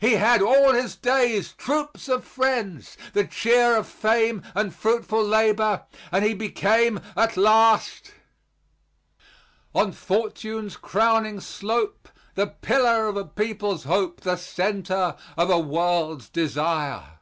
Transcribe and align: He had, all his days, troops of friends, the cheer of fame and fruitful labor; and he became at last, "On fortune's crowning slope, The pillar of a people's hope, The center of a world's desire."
He 0.00 0.12
had, 0.12 0.40
all 0.40 0.72
his 0.74 0.94
days, 0.94 1.54
troops 1.58 2.06
of 2.08 2.22
friends, 2.24 2.96
the 3.14 3.24
cheer 3.26 3.74
of 3.76 3.88
fame 3.88 4.44
and 4.54 4.72
fruitful 4.72 5.24
labor; 5.24 5.82
and 6.12 6.24
he 6.24 6.34
became 6.34 7.00
at 7.16 7.36
last, 7.36 8.12
"On 9.74 9.90
fortune's 9.90 10.76
crowning 10.76 11.40
slope, 11.40 12.08
The 12.36 12.46
pillar 12.46 13.08
of 13.08 13.16
a 13.16 13.24
people's 13.24 13.82
hope, 13.82 14.20
The 14.20 14.36
center 14.36 15.16
of 15.36 15.50
a 15.50 15.58
world's 15.58 16.28
desire." 16.28 17.18